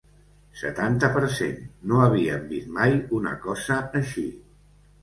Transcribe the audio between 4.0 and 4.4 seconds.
així.